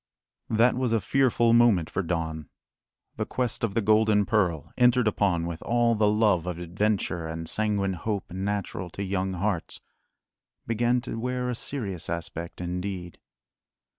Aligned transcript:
That 0.49 0.73
was 0.73 0.93
a 0.93 0.99
fearful 0.99 1.53
moment 1.53 1.87
for 1.87 2.01
Don. 2.01 2.49
The 3.17 3.25
quest 3.27 3.63
of 3.63 3.75
the 3.75 3.81
golden 3.83 4.25
pearl, 4.25 4.73
entered 4.75 5.07
upon 5.07 5.45
with 5.45 5.61
all 5.61 5.93
the 5.93 6.07
love 6.07 6.47
of 6.47 6.57
adventure 6.57 7.27
and 7.27 7.47
sanguine 7.47 7.93
hope 7.93 8.31
natural 8.31 8.89
to 8.97 9.03
young 9.03 9.33
hearts, 9.33 9.79
began 10.65 11.01
to 11.01 11.19
wear 11.19 11.51
a 11.51 11.55
serious 11.55 12.09
aspect 12.09 12.59
indeed. 12.59 13.19